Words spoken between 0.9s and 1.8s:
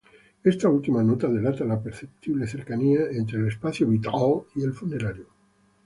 nota delata la